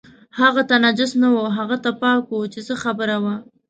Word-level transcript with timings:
هغه 0.39 0.61
ته 0.69 0.75
نجس 0.83 1.11
نه 1.21 1.29
و، 1.33 1.37
هغه 1.57 1.77
ته 1.83 1.91
پاک 2.01 2.23
و 2.31 2.49
چې 2.53 2.59
څه 2.67 2.73
خبره 2.83 3.17
وه. 3.23 3.35